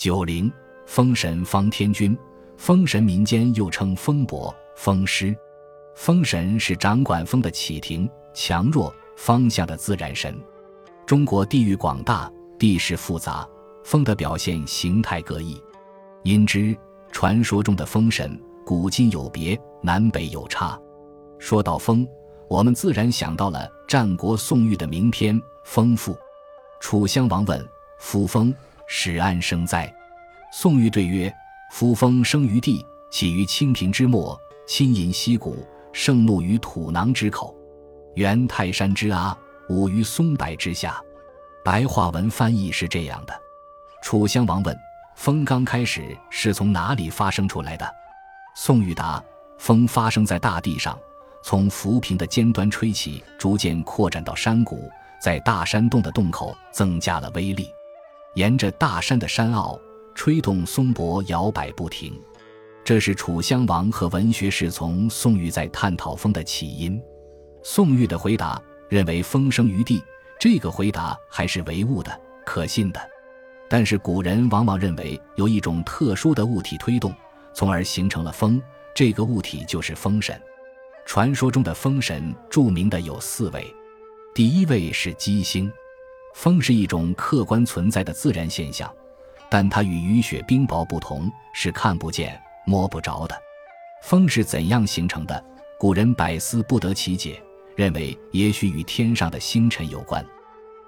[0.00, 0.50] 九龄，
[0.86, 2.16] 封神方天君。
[2.56, 5.36] 封神民间又称封伯、封师。
[5.94, 10.34] 封神是掌管风的启停、强弱、方向的自然神。
[11.04, 13.46] 中国地域广大，地势复杂，
[13.84, 15.62] 风的表现形态各异，
[16.22, 16.74] 因之
[17.12, 20.80] 传说中的风神古今有别，南北有差。
[21.38, 22.08] 说到风，
[22.48, 26.14] 我们自然想到了战国宋玉的名篇《风赋》。
[26.80, 27.62] 楚襄王问
[28.00, 28.54] ：“夫风，
[28.92, 29.92] 始安生哉？”
[30.52, 31.32] 宋玉对曰
[31.70, 34.36] ：“夫风生于地，起于清平之末，
[34.66, 37.54] 亲饮溪谷，盛怒于土囊之口，
[38.16, 39.36] 原泰山之阿，
[39.68, 41.00] 舞于松柏之下。”
[41.64, 43.40] 白话文翻译是这样的：
[44.02, 44.76] 楚襄王问
[45.14, 47.88] ：“风刚开始是从哪里发生出来的？”
[48.56, 49.22] 宋玉答
[49.56, 50.98] ：“风发生在大地上。”
[51.42, 57.72] 从浮萍的尖端吹起，逐渐扩展到山谷，在大山洞的洞口增加了威力，
[58.34, 59.80] 沿着大山的山坳
[60.14, 62.20] 吹动松柏，摇摆不停。
[62.84, 67.00] 这是楚襄王和文学侍从宋玉在探讨风的起因。
[67.62, 70.02] 宋玉的回答认为风生于地，
[70.38, 73.00] 这个回答还是唯物的、可信的。
[73.68, 77.14] 但是古人往往认为有一种特殊的物体推动，
[77.52, 78.60] 从而形成了风，
[78.94, 80.40] 这个物体就是风神。
[81.04, 83.66] 传说中的风神，著名的有四位。
[84.34, 85.70] 第一位是姬星。
[86.34, 88.90] 风是一种客观存在的自然现象，
[89.50, 93.36] 但它与雨雪冰雹不同，是看不见、摸不着的。
[94.02, 95.44] 风是怎样形成的？
[95.78, 97.42] 古人百思不得其解，
[97.76, 100.24] 认为也许与天上的星辰有关。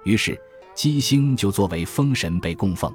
[0.03, 0.39] 于是
[0.73, 2.91] 姬星就作为风神被供奉。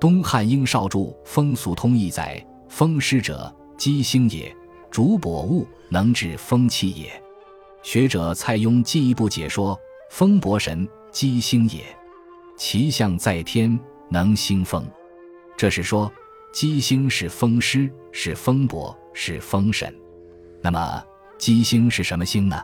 [0.00, 4.54] 东汉应少著《风俗通义》载：“风师者，姬星也。”
[4.90, 7.10] 主薄物，能治风气也。
[7.82, 9.78] 学者蔡邕进一步解说：
[10.10, 11.80] 风伯神，积星也，
[12.56, 13.78] 其象在天，
[14.10, 14.84] 能兴风。
[15.56, 16.10] 这是说，
[16.52, 19.94] 积星是风师，是风伯，是风神。
[20.60, 21.04] 那么，
[21.38, 22.60] 积星是什么星呢？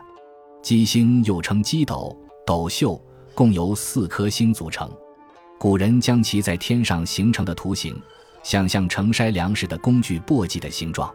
[0.61, 2.13] 积星又称积斗、
[2.45, 3.01] 斗宿，
[3.33, 4.91] 共由四颗星组成。
[5.57, 7.97] 古人将其在天上形成的图形，
[8.43, 11.09] 想象成筛粮食的工具簸箕的形状。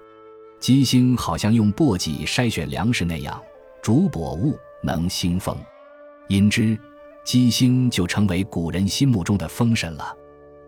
[0.58, 3.38] 鸡星好像用簸箕筛选粮食那样，
[3.82, 5.54] 主薄物，能兴风，
[6.28, 6.78] 因之，
[7.26, 10.16] 姬星就成为古人心目中的风神了。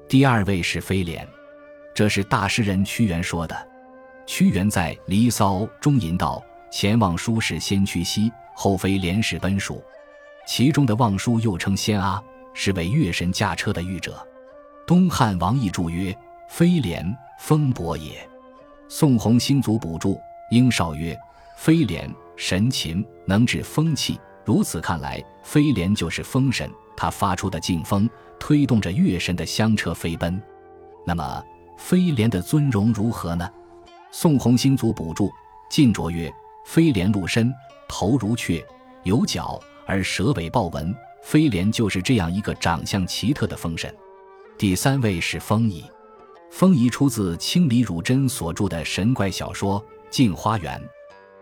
[0.08, 1.26] 第二位是飞廉，
[1.94, 3.56] 这是大诗人屈原说的。
[4.26, 9.80] 屈原在《离骚》中吟道：“前望舒是先驱兮，后飞廉使奔蜀。”
[10.48, 12.20] 其中的望舒又称先阿，
[12.52, 14.26] 是为月神驾车的御者。
[14.84, 16.12] 东汉王逸注曰
[16.50, 18.28] ：“飞廉，风伯也。”
[18.90, 20.20] 宋弘星祖补注：
[20.50, 21.16] 应少曰
[21.56, 24.18] ：“飞廉神禽，能治风气。
[24.48, 28.08] 如此看来，飞廉就是风神，他发出的劲风
[28.40, 30.42] 推动着月神的香车飞奔。
[31.04, 31.44] 那么，
[31.76, 33.46] 飞廉的尊容如何呢？
[34.10, 35.30] 宋弘星祖补注：
[35.68, 36.32] 晋卓曰
[36.64, 37.52] ：“飞廉鹿身，
[37.86, 38.66] 头如雀，
[39.02, 40.96] 有角而蛇尾豹纹。
[41.22, 43.94] 飞廉就是这样一个长相奇特的风神。”
[44.56, 45.84] 第三位是风仪。
[46.50, 50.80] 风仪出自清李汝珍所著的神怪小说《镜花缘》。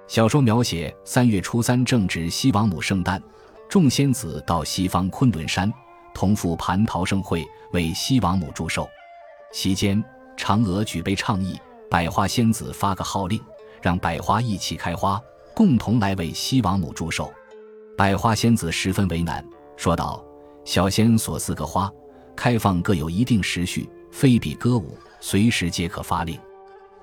[0.08, 3.20] 小说描写三月初三正值西王母圣诞，
[3.68, 5.72] 众仙子到西方昆仑山
[6.14, 8.88] 同赴蟠桃盛会，为西王母祝寿。
[9.52, 10.02] 席间，
[10.36, 11.58] 嫦娥举杯倡议，
[11.90, 13.40] 百花仙子发个号令，
[13.82, 15.20] 让百花一起开花，
[15.54, 17.32] 共同来为西王母祝寿。
[17.96, 19.44] 百花仙子十分为难，
[19.76, 20.24] 说道
[20.64, 21.90] ：“小仙所赐个花，
[22.36, 26.38] 开放各有一定时序。”非比歌舞，随时皆可发令。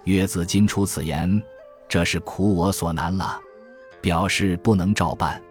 [0.05, 1.41] 月子今出此言，
[1.87, 3.39] 这是苦我所难了，
[4.01, 5.41] 表示不能照办。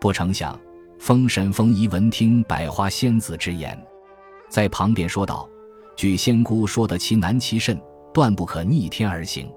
[0.00, 0.58] 不成想，
[0.98, 3.76] 封神封仪闻听百花仙子之言，
[4.48, 5.48] 在旁边说道
[5.96, 7.80] ：“据仙姑说得其难其甚，
[8.14, 9.50] 断不可逆天而行。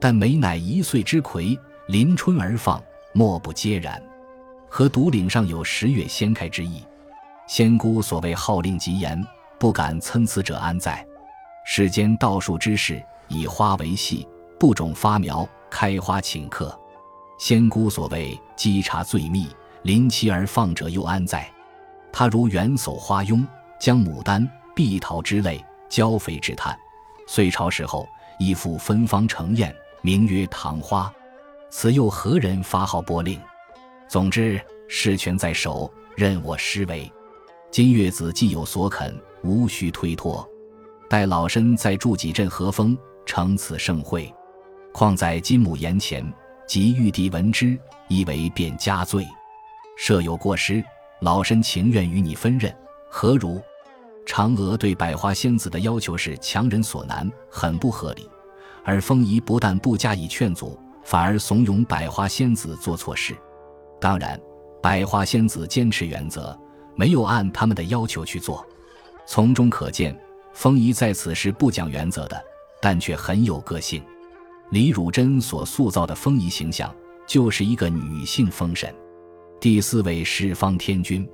[0.00, 1.58] 但美乃一岁之魁，
[1.88, 2.82] 临春而放，
[3.12, 4.02] 莫不皆然。
[4.68, 6.82] 和独岭上有十月先开之意。
[7.46, 9.22] 仙姑所谓号令极严。”
[9.56, 11.06] 不敢参差者安在？
[11.64, 14.28] 世间道术之事，以花为戏，
[14.58, 16.78] 不种发苗，开花请客。
[17.38, 19.48] 仙姑所谓稽查最密，
[19.82, 21.50] 临期而放者又安在？
[22.12, 23.46] 他如远叟花拥，
[23.80, 26.78] 将牡丹、碧桃之类交飞之叹，
[27.26, 28.08] 岁朝时候，
[28.38, 31.12] 亦复芬芳成艳，名曰唐花。
[31.70, 33.40] 此又何人发号拨令？
[34.08, 37.10] 总之，事权在手，任我施为。
[37.70, 39.14] 今月子既有所肯。
[39.46, 40.48] 无需推脱，
[41.06, 42.96] 待老身再筑几阵和风，
[43.26, 44.34] 成此盛会。
[44.94, 46.24] 况在金母言前，
[46.68, 47.76] 及玉帝闻之，
[48.06, 49.26] 以为便加罪。
[49.96, 50.84] 设有过失，
[51.20, 52.72] 老身情愿与你分任，
[53.10, 53.60] 何如？
[54.24, 58.30] 嫦娥对百花仙子的要求是强人所难，很不合理。
[58.84, 63.36] 而风仪不但不加以劝阻，反而怂恿百花仙子做错事。
[64.00, 64.40] 当然，
[64.80, 66.56] 百花仙子坚持原则，
[66.94, 68.64] 没有按他们的要求去做。
[69.26, 70.16] 从中可见，
[70.52, 72.40] 风仪在此是不讲原则的，
[72.80, 74.00] 但却很有个性。
[74.70, 76.92] 李汝珍所塑造的风仪形象，
[77.26, 78.92] 就是一个女性风神。
[79.60, 81.28] 第四位是方天君。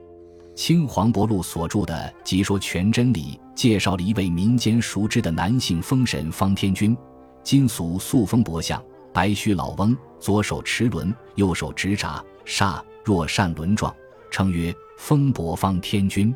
[0.54, 6.94] 清黄伯禄所著的《集说全真》里介绍了一位民间熟知的男性风神方天君。
[7.42, 8.82] 金俗塑风伯相，
[9.12, 13.94] 白须老翁，左手持轮，右手执札，煞若扇轮状，
[14.30, 16.34] 称曰风伯方天君。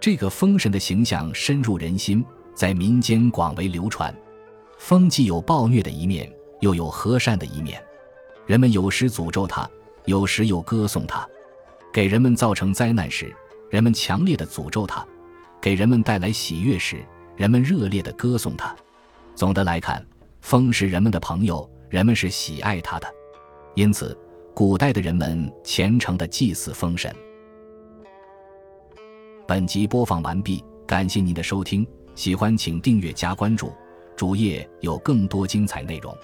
[0.00, 2.24] 这个风神的形象深入人心，
[2.54, 4.12] 在民间广为流传。
[4.82, 7.80] 风既有暴虐的一面，又有和善的一面。
[8.46, 9.70] 人们有时诅咒他，
[10.06, 11.24] 有时又歌颂他。
[11.92, 13.32] 给人们造成灾难时，
[13.70, 15.06] 人们强烈的诅咒他；
[15.60, 17.00] 给人们带来喜悦时，
[17.36, 18.74] 人们热烈的歌颂他。
[19.36, 20.04] 总的来看，
[20.40, 23.06] 风是人们的朋友，人们是喜爱他的。
[23.76, 24.18] 因此，
[24.52, 27.14] 古代的人们虔诚的祭祀风神。
[29.46, 31.86] 本集播放完毕，感谢您的收听，
[32.16, 33.72] 喜欢请订阅加关注，
[34.16, 36.16] 主页有更多精彩内容。